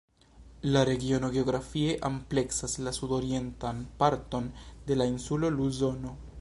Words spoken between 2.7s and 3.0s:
la